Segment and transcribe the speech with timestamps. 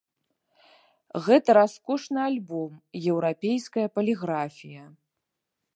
[1.27, 2.71] Гэта раскошны альбом,
[3.11, 4.85] еўрапейская паліграфія.